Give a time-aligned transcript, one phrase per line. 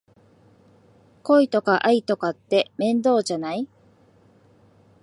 [1.21, 3.69] 恋とか愛とかって面倒じゃない？